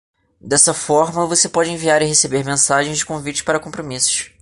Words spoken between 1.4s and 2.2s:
pode enviar e